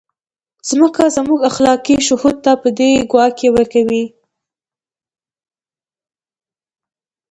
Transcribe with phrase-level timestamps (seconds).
[0.69, 4.05] ځکه زموږ اخلاقي شهود په دې ګواهي ورکوي.